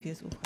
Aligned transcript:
PSU-Fraktion. 0.00 0.40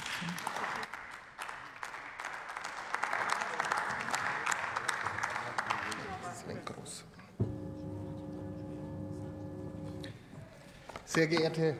Sehr 11.04 11.29
geehrte 11.29 11.77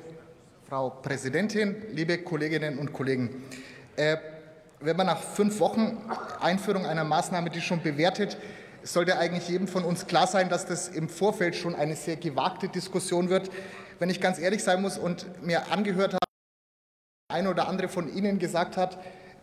Frau 0.68 0.90
Präsidentin, 0.90 1.74
liebe 1.90 2.18
Kolleginnen 2.18 2.79
und 2.79 2.92
Kollegen! 2.92 3.42
Äh, 3.96 4.18
wenn 4.79 4.96
man 4.96 5.06
nach 5.06 5.20
fünf 5.20 5.59
Wochen 5.59 5.98
Einführung 6.41 6.86
einer 6.86 7.02
Maßnahme 7.02 7.50
die 7.50 7.61
schon 7.61 7.82
bewertet, 7.82 8.36
sollte 8.84 9.18
eigentlich 9.18 9.48
jedem 9.48 9.66
von 9.66 9.82
uns 9.82 10.06
klar 10.06 10.29
sein, 10.29 10.48
dass 10.48 10.66
das 10.66 10.86
im 10.88 11.09
Vorfeld 11.09 11.56
schon 11.56 11.75
eine 11.75 11.96
sehr 11.96 12.14
gewagte 12.14 12.68
Diskussion 12.68 13.29
wird. 13.29 13.50
Wenn 13.98 14.11
ich 14.11 14.20
ganz 14.20 14.38
ehrlich 14.38 14.62
sein 14.62 14.80
muss 14.80 14.96
und 14.96 15.27
mir 15.45 15.72
angehört 15.72 16.14
habe, 16.14 16.23
ein 17.35 17.48
oder 17.48 17.69
andere 17.69 17.89
von 17.89 18.14
Ihnen 18.14 18.39
gesagt 18.39 18.77
hat, 18.77 18.96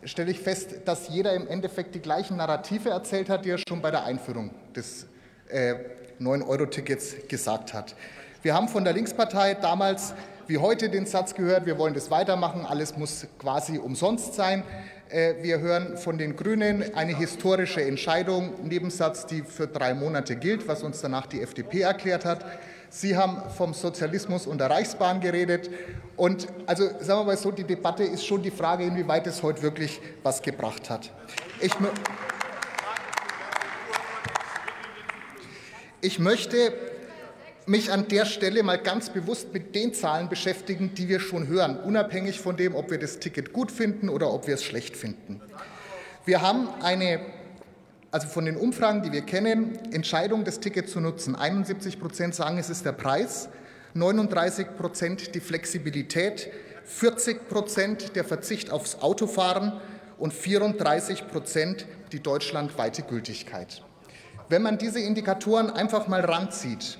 stelle 0.03 0.31
ich 0.31 0.39
fest, 0.39 0.75
dass 0.85 1.09
jeder 1.09 1.33
im 1.33 1.47
Endeffekt 1.47 1.93
die 1.93 1.99
gleichen 1.99 2.37
Narrative 2.37 2.89
erzählt 2.89 3.29
hat, 3.29 3.45
die 3.45 3.49
er 3.49 3.57
schon 3.57 3.81
bei 3.81 3.91
der 3.91 4.05
Einführung 4.05 4.49
des 4.73 5.07
äh, 5.49 5.75
9-Euro-Tickets 6.19 7.27
gesagt 7.27 7.73
hat. 7.73 7.95
Wir 8.41 8.55
haben 8.55 8.69
von 8.69 8.83
der 8.83 8.93
Linkspartei 8.93 9.55
damals 9.55 10.13
wie 10.47 10.57
heute 10.57 10.89
den 10.89 11.05
Satz 11.05 11.35
gehört, 11.35 11.65
wir 11.65 11.77
wollen 11.77 11.93
das 11.93 12.09
weitermachen, 12.09 12.65
alles 12.65 12.97
muss 12.97 13.27
quasi 13.39 13.77
umsonst 13.77 14.33
sein. 14.33 14.63
Äh, 15.09 15.35
wir 15.41 15.59
hören 15.59 15.97
von 15.97 16.17
den 16.17 16.35
Grünen 16.35 16.95
eine 16.95 17.15
historische 17.15 17.81
Entscheidung, 17.83 18.67
Nebensatz, 18.67 19.25
die 19.25 19.43
für 19.43 19.67
drei 19.67 19.93
Monate 19.93 20.35
gilt, 20.37 20.67
was 20.67 20.83
uns 20.83 21.01
danach 21.01 21.27
die 21.27 21.41
FDP 21.41 21.81
erklärt 21.81 22.25
hat. 22.25 22.45
Sie 22.93 23.15
haben 23.15 23.49
vom 23.51 23.73
Sozialismus 23.73 24.45
und 24.45 24.57
der 24.57 24.69
Reichsbahn 24.69 25.21
geredet. 25.21 25.69
Und 26.17 26.47
also 26.65 26.83
sagen 26.99 27.21
wir 27.21 27.23
mal 27.23 27.37
so, 27.37 27.49
die 27.49 27.63
Debatte 27.63 28.03
ist 28.03 28.25
schon 28.25 28.43
die 28.43 28.51
Frage, 28.51 28.83
inwieweit 28.83 29.25
es 29.27 29.41
heute 29.41 29.61
wirklich 29.61 30.01
was 30.23 30.41
gebracht 30.41 30.89
hat. 30.89 31.09
Ich, 31.61 31.71
ich 36.01 36.19
möchte 36.19 36.73
mich 37.65 37.93
an 37.93 38.09
der 38.09 38.25
Stelle 38.25 38.61
mal 38.61 38.77
ganz 38.77 39.09
bewusst 39.09 39.53
mit 39.53 39.73
den 39.73 39.93
Zahlen 39.93 40.27
beschäftigen, 40.27 40.93
die 40.93 41.07
wir 41.07 41.21
schon 41.21 41.47
hören, 41.47 41.77
unabhängig 41.77 42.41
von 42.41 42.57
dem, 42.57 42.75
ob 42.75 42.91
wir 42.91 42.99
das 42.99 43.19
Ticket 43.19 43.53
gut 43.53 43.71
finden 43.71 44.09
oder 44.09 44.33
ob 44.33 44.47
wir 44.47 44.55
es 44.55 44.65
schlecht 44.65 44.97
finden. 44.97 45.39
Wir 46.25 46.41
haben 46.41 46.67
eine 46.81 47.21
also 48.11 48.27
von 48.27 48.45
den 48.45 48.57
Umfragen, 48.57 49.01
die 49.01 49.11
wir 49.11 49.21
kennen, 49.21 49.79
Entscheidung, 49.91 50.43
das 50.43 50.59
Ticket 50.59 50.89
zu 50.89 50.99
nutzen. 50.99 51.35
71 51.35 51.99
Prozent 51.99 52.35
sagen, 52.35 52.57
es 52.57 52.69
ist 52.69 52.85
der 52.85 52.91
Preis, 52.91 53.47
39 53.93 54.67
Prozent 54.77 55.33
die 55.33 55.39
Flexibilität, 55.39 56.51
40 56.83 57.47
Prozent 57.47 58.15
der 58.15 58.25
Verzicht 58.25 58.69
aufs 58.69 58.95
Autofahren 58.95 59.79
und 60.17 60.33
34 60.33 61.27
Prozent 61.27 61.85
die 62.11 62.21
deutschlandweite 62.21 63.03
Gültigkeit. 63.03 63.81
Wenn 64.49 64.61
man 64.61 64.77
diese 64.77 64.99
Indikatoren 64.99 65.69
einfach 65.69 66.07
mal 66.07 66.21
ranzieht, 66.21 66.97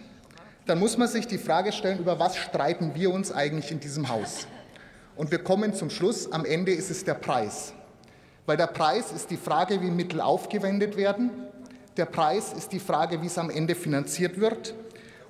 dann 0.66 0.80
muss 0.80 0.98
man 0.98 1.10
sich 1.10 1.28
die 1.28 1.38
Frage 1.38 1.74
stellen, 1.74 2.00
über 2.00 2.20
was 2.20 2.38
streiten 2.38 2.96
wir 2.96 3.12
uns 3.12 3.32
eigentlich 3.32 3.72
in 3.72 3.82
diesem 3.82 4.08
Haus? 4.08 4.48
Und 5.18 5.32
wir 5.32 5.44
kommen 5.44 5.74
zum 5.74 5.90
Schluss, 5.90 6.32
am 6.32 6.46
Ende 6.46 6.72
ist 6.72 6.90
es 6.90 7.04
der 7.04 7.16
Preis. 7.16 7.74
Weil 8.46 8.58
der 8.58 8.68
Preis 8.68 9.12
ist 9.12 9.30
die 9.30 9.38
Frage, 9.38 9.82
wie 9.82 9.92
Mittel 9.92 10.22
aufgewendet 10.22 10.98
werden. 10.98 11.32
Der 11.98 12.06
Preis 12.06 12.54
ist 12.54 12.72
die 12.72 12.80
Frage, 12.80 13.22
wie 13.22 13.28
es 13.28 13.38
am 13.38 13.50
Ende 13.50 13.76
finanziert 13.76 14.40
wird 14.40 14.74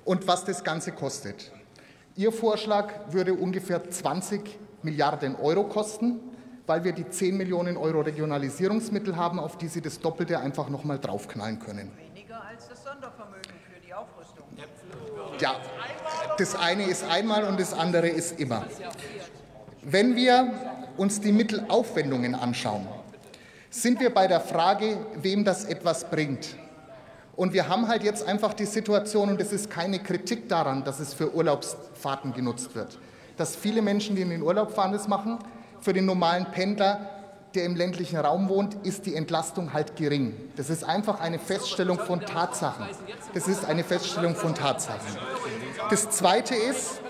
und 0.04 0.26
was 0.26 0.44
das 0.44 0.64
Ganze 0.64 0.92
kostet. 0.92 1.50
Ihr 2.16 2.32
Vorschlag 2.32 2.92
würde 3.10 3.34
ungefähr 3.34 3.88
20 3.88 4.58
Milliarden 4.82 5.36
Euro 5.36 5.64
kosten, 5.64 6.20
weil 6.66 6.84
wir 6.84 6.92
die 6.92 7.08
10 7.08 7.36
Millionen 7.36 7.76
Euro 7.76 8.00
Regionalisierungsmittel 8.00 9.16
haben, 9.16 9.38
auf 9.38 9.58
die 9.58 9.68
Sie 9.68 9.80
das 9.80 10.00
Doppelte 10.00 10.38
einfach 10.38 10.68
noch 10.68 10.84
mal 10.84 10.98
draufknallen 10.98 11.58
können. 11.58 11.90
Weniger 11.96 12.42
als 12.44 12.68
das 12.68 12.84
Sondervermögen 12.84 13.52
für 13.66 13.80
die 13.84 13.92
Aufrüstung. 13.92 14.44
Ja, 15.38 15.56
das 16.38 16.54
eine 16.54 16.84
ist 16.84 17.04
einmal 17.04 17.44
und 17.44 17.58
das 17.58 17.72
andere 17.72 18.08
ist 18.08 18.38
immer. 18.38 18.66
Wenn 19.82 20.14
wir 20.14 20.52
uns 20.96 21.20
die 21.20 21.32
Mittelaufwendungen 21.32 22.34
anschauen, 22.34 22.86
sind 23.72 24.00
wir 24.00 24.12
bei 24.12 24.26
der 24.26 24.40
Frage, 24.40 24.98
wem 25.16 25.44
das 25.44 25.64
etwas 25.64 26.04
bringt. 26.04 26.56
Und 27.34 27.54
wir 27.54 27.68
haben 27.68 27.88
halt 27.88 28.02
jetzt 28.02 28.28
einfach 28.28 28.52
die 28.52 28.66
Situation, 28.66 29.30
und 29.30 29.40
es 29.40 29.50
ist 29.50 29.70
keine 29.70 29.98
Kritik 29.98 30.48
daran, 30.48 30.84
dass 30.84 31.00
es 31.00 31.14
für 31.14 31.34
Urlaubsfahrten 31.34 32.34
genutzt 32.34 32.74
wird, 32.74 32.98
dass 33.38 33.56
viele 33.56 33.80
Menschen, 33.80 34.14
die 34.14 34.22
in 34.22 34.28
den 34.28 34.42
Urlaub 34.42 34.72
fahren, 34.72 34.92
das 34.92 35.08
machen. 35.08 35.38
Für 35.80 35.94
den 35.94 36.04
normalen 36.04 36.44
Pendler, 36.52 37.08
der 37.54 37.64
im 37.64 37.74
ländlichen 37.74 38.18
Raum 38.18 38.50
wohnt, 38.50 38.74
ist 38.86 39.06
die 39.06 39.16
Entlastung 39.16 39.72
halt 39.72 39.96
gering. 39.96 40.34
Das 40.56 40.68
ist 40.68 40.84
einfach 40.84 41.20
eine 41.20 41.38
Feststellung 41.38 41.98
von 41.98 42.20
Tatsachen. 42.20 42.86
Das 43.32 43.48
ist 43.48 43.64
eine 43.64 43.84
Feststellung 43.84 44.36
von 44.36 44.54
Tatsachen. 44.54 45.16
Das 45.88 46.10
Zweite 46.10 46.54
ist, 46.54 47.00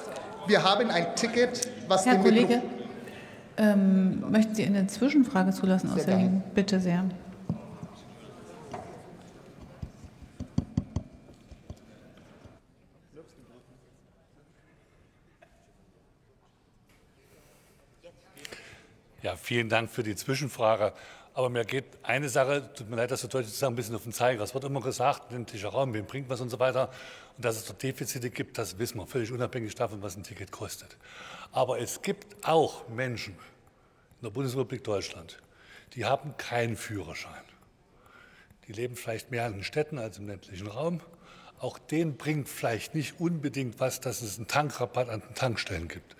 wir 0.46 0.62
haben 0.62 0.90
ein 0.90 1.16
Ticket, 1.16 1.68
was 1.88 2.06
Herr 2.06 2.18
Kollege, 2.18 2.62
ähm, 3.56 4.30
möchten 4.30 4.54
Sie 4.54 4.64
eine 4.64 4.86
Zwischenfrage 4.86 5.52
zulassen 5.52 5.90
aus 5.90 6.04
der 6.04 6.16
Linken? 6.16 6.42
Bitte 6.54 6.80
sehr. 6.80 7.04
Ja, 19.22 19.36
vielen 19.36 19.68
Dank 19.68 19.88
für 19.88 20.02
die 20.02 20.16
Zwischenfrage. 20.16 20.92
Aber 21.34 21.48
mir 21.48 21.64
geht 21.64 21.84
eine 22.02 22.28
Sache, 22.28 22.70
tut 22.74 22.90
mir 22.90 22.96
leid, 22.96 23.10
das 23.10 23.22
so 23.22 23.28
deutlich 23.28 23.52
zu 23.52 23.58
sagen, 23.58 23.72
ein 23.72 23.76
bisschen 23.76 23.94
auf 23.94 24.02
den 24.02 24.12
Zeiger. 24.12 24.42
Es 24.42 24.52
wird 24.52 24.64
immer 24.64 24.82
gesagt, 24.82 25.32
ländlicher 25.32 25.70
Raum, 25.70 25.94
wem 25.94 26.04
bringt 26.04 26.28
was 26.28 26.40
und 26.40 26.50
so 26.50 26.58
weiter. 26.58 26.90
Und 27.36 27.44
dass 27.44 27.56
es 27.56 27.64
dort 27.64 27.82
Defizite 27.82 28.28
gibt, 28.28 28.58
das 28.58 28.78
wissen 28.78 28.98
wir, 28.98 29.06
völlig 29.06 29.32
unabhängig 29.32 29.74
davon, 29.74 30.02
was 30.02 30.16
ein 30.16 30.24
Ticket 30.24 30.50
kostet. 30.50 30.96
Aber 31.52 31.80
es 31.80 32.02
gibt 32.02 32.46
auch 32.46 32.86
Menschen 32.88 33.34
in 33.34 34.26
der 34.26 34.30
Bundesrepublik 34.30 34.84
Deutschland, 34.84 35.38
die 35.94 36.04
haben 36.04 36.36
keinen 36.36 36.76
Führerschein. 36.76 37.42
Die 38.68 38.72
leben 38.72 38.94
vielleicht 38.94 39.30
mehr 39.30 39.46
in 39.46 39.54
den 39.54 39.64
Städten 39.64 39.98
als 39.98 40.18
im 40.18 40.28
ländlichen 40.28 40.66
Raum. 40.66 41.00
Auch 41.62 41.78
denen 41.78 42.16
bringt 42.16 42.48
vielleicht 42.48 42.96
nicht 42.96 43.20
unbedingt 43.20 43.78
was, 43.78 44.00
dass 44.00 44.20
es 44.20 44.36
einen 44.36 44.48
Tankrabatt 44.48 45.08
an 45.08 45.20
den 45.20 45.34
Tankstellen 45.36 45.86
gibt. 45.86 46.16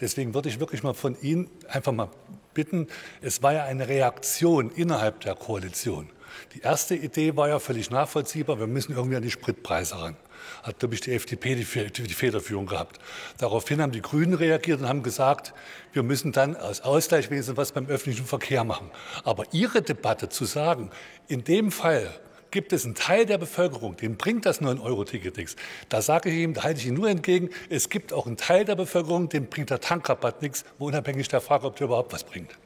Deswegen 0.00 0.34
würde 0.34 0.48
ich 0.48 0.60
wirklich 0.60 0.84
mal 0.84 0.94
von 0.94 1.20
Ihnen 1.20 1.50
einfach 1.66 1.90
mal 1.90 2.10
bitten, 2.54 2.86
es 3.20 3.42
war 3.42 3.54
ja 3.54 3.64
eine 3.64 3.88
Reaktion 3.88 4.70
innerhalb 4.70 5.20
der 5.22 5.34
Koalition. 5.34 6.08
Die 6.54 6.60
erste 6.60 6.94
Idee 6.94 7.36
war 7.36 7.48
ja 7.48 7.58
völlig 7.58 7.90
nachvollziehbar, 7.90 8.60
wir 8.60 8.68
müssen 8.68 8.94
irgendwie 8.94 9.16
an 9.16 9.22
die 9.24 9.32
Spritpreise 9.32 10.00
ran 10.00 10.16
hat, 10.62 10.78
glaube 10.78 10.94
ich, 10.94 11.00
die 11.00 11.12
FDP 11.12 11.54
die, 11.54 11.64
Federführung 11.64 12.66
gehabt. 12.66 12.98
Daraufhin 13.38 13.80
haben 13.80 13.92
die 13.92 14.02
Grünen 14.02 14.34
reagiert 14.34 14.80
und 14.80 14.88
haben 14.88 15.02
gesagt, 15.02 15.54
wir 15.92 16.02
müssen 16.02 16.32
dann 16.32 16.56
aus 16.56 16.82
Ausgleichswesen 16.82 17.56
was 17.56 17.72
beim 17.72 17.86
öffentlichen 17.86 18.26
Verkehr 18.26 18.62
machen. 18.64 18.90
Aber 19.24 19.44
Ihre 19.52 19.80
Debatte 19.80 20.28
zu 20.28 20.44
sagen, 20.44 20.90
in 21.28 21.44
dem 21.44 21.70
Fall 21.70 22.10
gibt 22.54 22.72
es 22.72 22.84
einen 22.84 22.94
Teil 22.94 23.26
der 23.26 23.36
Bevölkerung, 23.36 23.96
den 23.96 24.16
bringt 24.16 24.46
das 24.46 24.62
9-Euro-Ticket 24.62 25.36
nichts. 25.36 25.56
Da 25.88 26.00
sage 26.00 26.30
ich 26.30 26.36
ihm, 26.36 26.54
da 26.54 26.62
halte 26.62 26.78
ich 26.80 26.86
Ihnen 26.86 26.96
nur 26.96 27.10
entgegen, 27.10 27.50
es 27.68 27.90
gibt 27.90 28.12
auch 28.12 28.26
einen 28.26 28.36
Teil 28.36 28.64
der 28.64 28.76
Bevölkerung, 28.76 29.28
den 29.28 29.50
bringt 29.50 29.70
der 29.70 29.80
Tankrabatt 29.80 30.40
nichts, 30.40 30.64
unabhängig 30.78 31.26
der 31.28 31.40
Frage, 31.40 31.66
ob 31.66 31.76
der 31.76 31.88
überhaupt 31.88 32.12
was 32.12 32.22
bringt. 32.22 32.56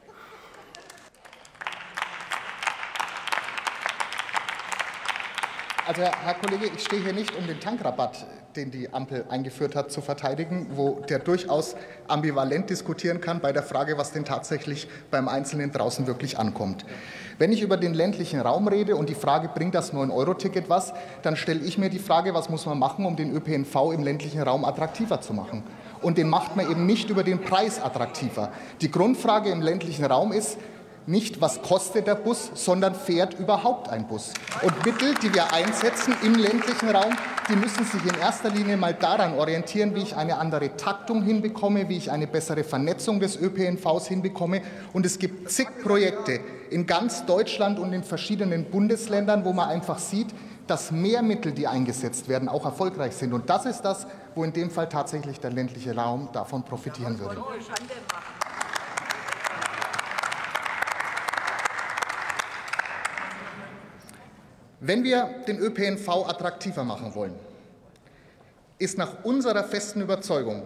Also 5.89 6.03
Herr 6.03 6.35
Kollege, 6.35 6.69
ich 6.75 6.83
stehe 6.83 7.01
hier 7.01 7.13
nicht, 7.13 7.35
um 7.35 7.47
den 7.47 7.59
Tankrabatt, 7.59 8.27
den 8.55 8.69
die 8.69 8.93
Ampel 8.93 9.25
eingeführt 9.27 9.75
hat, 9.75 9.91
zu 9.91 10.01
verteidigen, 10.01 10.67
wo 10.75 10.99
der 11.09 11.17
durchaus 11.17 11.75
ambivalent 12.07 12.69
diskutieren 12.69 13.21
kann 13.21 13.39
bei 13.39 13.53
der 13.53 13.63
Frage, 13.63 13.97
was 13.97 14.11
denn 14.11 14.23
tatsächlich 14.23 14.87
beim 15.09 15.27
Einzelnen 15.27 15.71
draußen 15.71 16.05
wirklich 16.05 16.37
ankommt. 16.37 16.85
Wenn 17.39 17.51
ich 17.51 17.63
über 17.63 17.75
den 17.75 17.95
ländlichen 17.95 18.39
Raum 18.39 18.67
rede 18.67 18.97
und 18.97 19.09
die 19.09 19.15
Frage, 19.15 19.47
bringt 19.47 19.73
das 19.73 19.91
9-Euro-Ticket 19.91 20.69
was, 20.69 20.93
dann 21.23 21.35
stelle 21.35 21.61
ich 21.61 21.79
mir 21.79 21.89
die 21.89 21.97
Frage, 21.97 22.35
was 22.35 22.49
muss 22.49 22.67
man 22.67 22.77
machen, 22.77 23.07
um 23.07 23.15
den 23.15 23.35
ÖPNV 23.35 23.91
im 23.91 24.03
ländlichen 24.03 24.43
Raum 24.43 24.65
attraktiver 24.65 25.21
zu 25.21 25.33
machen. 25.33 25.63
Und 26.03 26.19
den 26.19 26.29
macht 26.29 26.55
man 26.55 26.69
eben 26.69 26.85
nicht 26.85 27.09
über 27.09 27.23
den 27.23 27.41
Preis 27.41 27.81
attraktiver. 27.81 28.51
Die 28.81 28.91
Grundfrage 28.91 29.49
im 29.49 29.63
ländlichen 29.63 30.05
Raum 30.05 30.33
ist, 30.33 30.59
nicht, 31.09 31.41
was 31.41 31.61
kostet 31.63 32.05
der 32.05 32.15
Bus, 32.15 32.51
sondern 32.53 32.93
fährt 32.93 33.39
überhaupt 33.39 33.89
ein 33.89 34.07
Bus. 34.07 34.31
Und 34.61 34.85
Mittel, 34.85 35.15
die 35.15 35.33
wir 35.33 35.51
einsetzen 35.51 36.13
im 36.21 36.35
ländlichen 36.35 36.89
Raum, 36.89 37.17
die 37.49 37.55
müssen 37.55 37.83
sich 37.83 38.05
in 38.05 38.19
erster 38.19 38.51
Linie 38.51 38.77
mal 38.77 38.93
daran 38.93 39.33
orientieren, 39.33 39.95
wie 39.95 40.03
ich 40.03 40.15
eine 40.15 40.37
andere 40.37 40.77
Taktung 40.77 41.23
hinbekomme, 41.23 41.89
wie 41.89 41.97
ich 41.97 42.11
eine 42.11 42.27
bessere 42.27 42.63
Vernetzung 42.63 43.19
des 43.19 43.41
ÖPNVs 43.41 44.07
hinbekomme. 44.07 44.61
Und 44.93 45.05
es 45.05 45.17
gibt 45.17 45.49
zig 45.51 45.67
Projekte 45.81 46.41
in 46.69 46.85
ganz 46.85 47.25
Deutschland 47.25 47.79
und 47.79 47.91
in 47.91 48.03
verschiedenen 48.03 48.65
Bundesländern, 48.65 49.45
wo 49.45 49.51
man 49.51 49.67
einfach 49.67 49.97
sieht, 49.97 50.27
dass 50.67 50.91
mehr 50.91 51.23
Mittel, 51.23 51.51
die 51.51 51.65
eingesetzt 51.65 52.29
werden, 52.29 52.47
auch 52.47 52.65
erfolgreich 52.65 53.15
sind. 53.15 53.33
Und 53.33 53.49
das 53.49 53.65
ist 53.65 53.81
das, 53.81 54.05
wo 54.35 54.43
in 54.43 54.53
dem 54.53 54.69
Fall 54.69 54.87
tatsächlich 54.87 55.39
der 55.39 55.49
ländliche 55.49 55.95
Raum 55.95 56.29
davon 56.31 56.61
profitieren 56.61 57.19
würde. 57.19 57.41
Wenn 64.81 65.03
wir 65.03 65.29
den 65.45 65.59
ÖPNV 65.59 66.07
attraktiver 66.27 66.85
machen 66.85 67.13
wollen, 67.13 67.35
ist 68.77 68.97
nach 68.97 69.25
unserer 69.25 69.65
festen 69.65 70.01
Überzeugung 70.01 70.63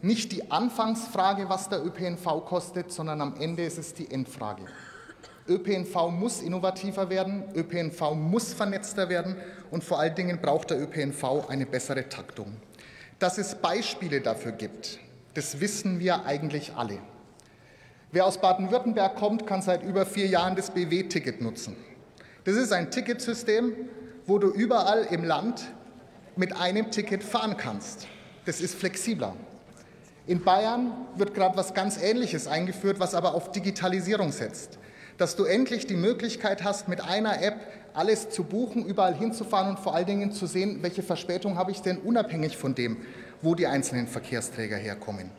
nicht 0.00 0.32
die 0.32 0.50
Anfangsfrage, 0.50 1.48
was 1.48 1.68
der 1.68 1.84
ÖPNV 1.84 2.44
kostet, 2.46 2.90
sondern 2.90 3.20
am 3.20 3.34
Ende 3.38 3.64
ist 3.64 3.76
es 3.76 3.92
die 3.92 4.10
Endfrage. 4.10 4.62
ÖPNV 5.48 6.10
muss 6.10 6.40
innovativer 6.40 7.10
werden, 7.10 7.44
ÖPNV 7.54 8.14
muss 8.14 8.54
vernetzter 8.54 9.10
werden 9.10 9.36
und 9.70 9.84
vor 9.84 10.00
allen 10.00 10.14
Dingen 10.14 10.40
braucht 10.40 10.70
der 10.70 10.80
ÖPNV 10.80 11.48
eine 11.48 11.66
bessere 11.66 12.08
Taktung. 12.08 12.56
Dass 13.18 13.36
es 13.36 13.54
Beispiele 13.54 14.22
dafür 14.22 14.52
gibt, 14.52 14.98
das 15.34 15.60
wissen 15.60 16.00
wir 16.00 16.24
eigentlich 16.24 16.74
alle. 16.74 16.98
Wer 18.12 18.24
aus 18.24 18.40
Baden-Württemberg 18.40 19.16
kommt, 19.16 19.46
kann 19.46 19.60
seit 19.60 19.82
über 19.82 20.06
vier 20.06 20.26
Jahren 20.26 20.56
das 20.56 20.70
BW-Ticket 20.70 21.42
nutzen. 21.42 21.76
Das 22.46 22.54
ist 22.54 22.72
ein 22.72 22.92
Ticketsystem, 22.92 23.74
wo 24.24 24.38
du 24.38 24.46
überall 24.46 25.08
im 25.10 25.24
Land 25.24 25.64
mit 26.36 26.56
einem 26.56 26.92
Ticket 26.92 27.24
fahren 27.24 27.56
kannst. 27.56 28.06
Das 28.44 28.60
ist 28.60 28.76
flexibler. 28.76 29.34
In 30.28 30.44
Bayern 30.44 30.92
wird 31.16 31.34
gerade 31.34 31.56
was 31.56 31.74
ganz 31.74 32.00
Ähnliches 32.00 32.46
eingeführt, 32.46 33.00
was 33.00 33.16
aber 33.16 33.34
auf 33.34 33.50
Digitalisierung 33.50 34.30
setzt. 34.30 34.78
Dass 35.18 35.34
du 35.34 35.42
endlich 35.42 35.88
die 35.88 35.96
Möglichkeit 35.96 36.62
hast, 36.62 36.86
mit 36.86 37.00
einer 37.00 37.42
App 37.42 37.56
alles 37.94 38.30
zu 38.30 38.44
buchen, 38.44 38.86
überall 38.86 39.16
hinzufahren 39.16 39.70
und 39.70 39.80
vor 39.80 39.96
allen 39.96 40.06
Dingen 40.06 40.30
zu 40.30 40.46
sehen, 40.46 40.78
welche 40.82 41.02
Verspätung 41.02 41.58
habe 41.58 41.72
ich 41.72 41.82
denn 41.82 41.98
unabhängig 41.98 42.56
von 42.56 42.76
dem, 42.76 42.98
wo 43.42 43.56
die 43.56 43.66
einzelnen 43.66 44.06
Verkehrsträger 44.06 44.76
herkommen. 44.76 45.30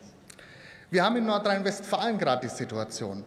Wir 0.90 1.04
haben 1.04 1.16
in 1.16 1.24
Nordrhein-Westfalen 1.24 2.18
gerade 2.18 2.46
die 2.46 2.54
Situation, 2.54 3.24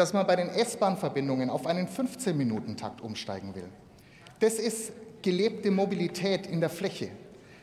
dass 0.00 0.14
man 0.14 0.26
bei 0.26 0.34
den 0.34 0.48
S-Bahn-Verbindungen 0.48 1.50
auf 1.50 1.66
einen 1.66 1.86
15-Minuten-Takt 1.86 3.02
umsteigen 3.02 3.54
will. 3.54 3.68
Das 4.38 4.54
ist 4.54 4.92
gelebte 5.20 5.70
Mobilität 5.70 6.46
in 6.46 6.60
der 6.60 6.70
Fläche. 6.70 7.10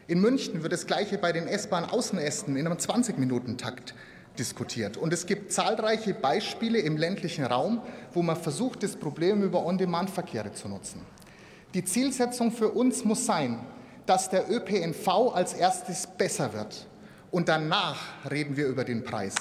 In 0.05 0.21
München 0.21 0.61
wird 0.61 0.71
das 0.71 0.85
Gleiche 0.85 1.17
bei 1.17 1.31
den 1.31 1.47
S-Bahn-Außenästen 1.47 2.55
in 2.55 2.67
einem 2.67 2.77
20-Minuten-Takt 2.77 3.95
diskutiert. 4.37 4.97
Und 4.97 5.13
es 5.13 5.25
gibt 5.25 5.51
zahlreiche 5.51 6.13
Beispiele 6.13 6.77
im 6.77 6.95
ländlichen 6.95 7.43
Raum, 7.43 7.81
wo 8.13 8.21
man 8.21 8.35
versucht, 8.35 8.83
das 8.83 8.95
Problem 8.95 9.41
über 9.41 9.65
On-Demand-Verkehre 9.65 10.53
zu 10.53 10.69
nutzen. 10.69 11.01
Die 11.73 11.83
Zielsetzung 11.85 12.51
für 12.51 12.69
uns 12.69 13.03
muss 13.03 13.25
sein, 13.25 13.57
dass 14.05 14.29
der 14.29 14.47
ÖPNV 14.47 15.33
als 15.33 15.53
erstes 15.53 16.05
besser 16.05 16.53
wird. 16.53 16.85
Und 17.31 17.49
danach 17.49 18.29
reden 18.29 18.55
wir 18.55 18.67
über 18.67 18.83
den 18.83 19.03
Preis. 19.03 19.33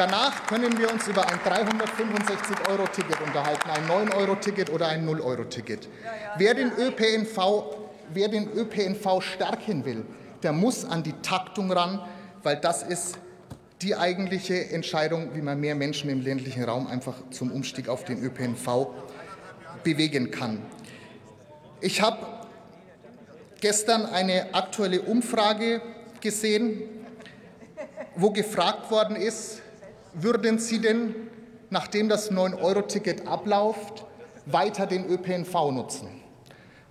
Danach 0.00 0.46
können 0.46 0.78
wir 0.78 0.90
uns 0.90 1.06
über 1.08 1.28
ein 1.28 1.38
365-Euro-Ticket 1.40 3.20
unterhalten, 3.20 3.68
ein 3.68 3.86
9-Euro-Ticket 3.86 4.70
oder 4.70 4.88
ein 4.88 5.06
0-Euro-Ticket. 5.06 5.90
Wer 6.38 6.54
den 6.54 6.72
ÖPNV, 6.72 7.76
wer 8.08 8.28
den 8.28 8.50
ÖPNV 8.50 9.20
stärken 9.20 9.84
will, 9.84 10.06
der 10.42 10.52
muss 10.52 10.86
an 10.86 11.02
die 11.02 11.12
Taktung 11.20 11.70
ran, 11.70 12.00
weil 12.42 12.56
das 12.56 12.82
ist 12.82 13.18
die 13.82 13.94
eigentliche 13.94 14.70
Entscheidung, 14.70 15.34
wie 15.34 15.42
man 15.42 15.60
mehr 15.60 15.74
Menschen 15.74 16.08
im 16.08 16.22
ländlichen 16.22 16.64
Raum 16.64 16.86
einfach 16.86 17.16
zum 17.30 17.52
Umstieg 17.52 17.90
auf 17.90 18.04
den 18.04 18.24
ÖPNV 18.24 18.86
bewegen 19.84 20.30
kann. 20.30 20.62
Ich 21.82 22.00
habe 22.00 22.26
gestern 23.60 24.06
eine 24.06 24.54
aktuelle 24.54 25.02
Umfrage 25.02 25.82
gesehen, 26.22 26.84
wo 28.16 28.30
gefragt 28.30 28.90
worden 28.90 29.16
ist, 29.16 29.60
würden 30.14 30.58
Sie 30.58 30.80
denn, 30.80 31.14
nachdem 31.70 32.08
das 32.08 32.30
9-Euro-Ticket 32.30 33.26
abläuft, 33.26 34.04
weiter 34.46 34.86
den 34.86 35.08
ÖPNV 35.08 35.70
nutzen? 35.70 36.08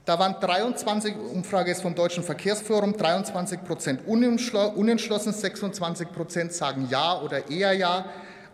Da 0.06 0.18
waren 0.18 0.38
23, 0.39 1.16
Umfrage 1.33 1.69
ist 1.71 1.81
vom 1.83 1.94
Deutschen 1.94 2.24
Verkehrsforum, 2.24 2.94
23 2.94 3.63
Prozent 3.63 4.07
unentschlossen, 4.07 5.33
26 5.33 6.12
Prozent 6.12 6.51
sagen 6.51 6.88
ja 6.89 7.21
oder 7.21 7.51
eher 7.51 7.74
ja, 7.74 8.06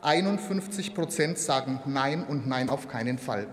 51 0.02 0.94
Prozent 0.94 1.38
sagen 1.38 1.80
nein 1.86 2.26
und 2.26 2.46
nein 2.46 2.70
auf 2.70 2.90
keinen 2.90 3.18
Fall. 3.18 3.48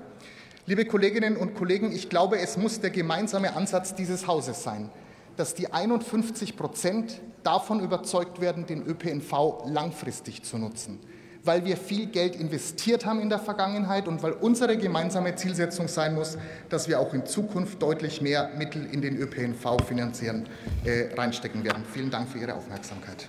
Liebe 0.67 0.85
Kolleginnen 0.85 1.37
und 1.37 1.55
Kollegen, 1.55 1.93
ich 1.93 2.09
glaube, 2.09 2.39
es 2.39 2.57
muss 2.57 2.81
der 2.81 2.91
gemeinsame 2.91 3.55
Ansatz 3.55 3.95
dieses 3.95 4.27
Hauses 4.27 4.63
sein, 4.63 4.91
dass 5.37 5.55
die 5.55 5.73
51 5.73 6.57
Prozent 6.57 7.21
davon 7.43 7.81
überzeugt 7.81 8.41
werden, 8.41 8.67
den 8.67 8.87
ÖPNV 8.87 9.65
langfristig 9.67 10.43
zu 10.43 10.59
nutzen, 10.59 11.01
weil 11.45 11.65
wir 11.65 11.77
viel 11.77 12.07
Geld 12.07 12.37
investiert 12.37 13.05
haben 13.05 13.21
in 13.21 13.29
der 13.29 13.39
Vergangenheit 13.39 14.07
und 14.07 14.23
weil 14.23 14.33
unsere 14.33 14.77
gemeinsame 14.77 15.35
Zielsetzung 15.35 15.89
sein 15.89 16.15
muss, 16.15 16.39
dass 16.69 16.89
wir 16.89 17.01
auch 17.01 17.15
in 17.15 17.27
Zukunft 17.27 17.83
deutlich 17.83 18.21
mehr 18.21 18.51
Mittel 18.57 18.87
in 18.87 19.03
den 19.03 19.17
ÖPNV 19.17 19.85
finanzieren, 19.87 20.49
äh, 20.85 21.15
reinstecken 21.15 21.65
werden. 21.65 21.85
Vielen 21.93 22.11
Dank 22.11 22.29
für 22.29 22.39
Ihre 22.39 22.55
Aufmerksamkeit. 22.55 23.29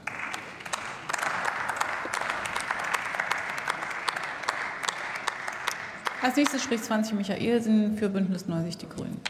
Als 6.23 6.37
nächstes 6.37 6.63
spricht 6.63 6.85
20 6.85 7.15
Michaelsen 7.15 7.97
für 7.97 8.07
Bündnis 8.07 8.47
90 8.47 8.77
Die 8.77 8.87
Grünen. 8.87 9.21